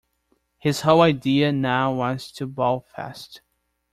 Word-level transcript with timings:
His 0.57 0.81
whole 0.81 1.01
idea 1.01 1.51
now 1.51 1.93
was 1.93 2.31
to 2.31 2.47
bowl 2.47 2.79
fast. 2.95 3.41